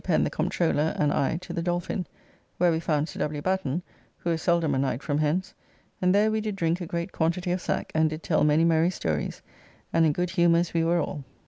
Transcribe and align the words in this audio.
Pen, 0.03 0.23
the 0.23 0.31
Comptroller, 0.31 0.95
and 0.97 1.13
I 1.13 1.37
to 1.41 1.53
the 1.53 1.61
Dolphin, 1.61 2.07
where 2.57 2.71
we 2.71 2.79
found 2.79 3.07
Sir 3.07 3.19
W. 3.19 3.39
Batten, 3.39 3.83
who 4.17 4.31
is 4.31 4.41
seldom 4.41 4.73
a 4.73 4.79
night 4.79 5.03
from 5.03 5.19
hence, 5.19 5.53
and 6.01 6.15
there 6.15 6.31
we 6.31 6.41
did 6.41 6.55
drink 6.55 6.81
a 6.81 6.87
great 6.87 7.11
quantity 7.11 7.51
of 7.51 7.61
sack 7.61 7.91
and 7.93 8.09
did 8.09 8.23
tell 8.23 8.43
many 8.43 8.63
merry 8.65 8.89
stories, 8.89 9.43
and 9.93 10.03
in 10.03 10.11
good 10.11 10.31
humours 10.31 10.73
we 10.73 10.83
were 10.83 10.97
all. 10.99 11.23